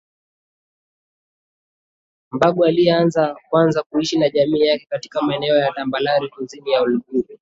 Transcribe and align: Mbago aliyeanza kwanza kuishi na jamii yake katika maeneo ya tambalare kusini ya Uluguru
Mbago 2.31 2.65
aliyeanza 2.65 3.37
kwanza 3.49 3.83
kuishi 3.83 4.19
na 4.19 4.29
jamii 4.29 4.59
yake 4.67 4.87
katika 4.89 5.21
maeneo 5.21 5.57
ya 5.57 5.71
tambalare 5.71 6.27
kusini 6.27 6.71
ya 6.71 6.83
Uluguru 6.83 7.25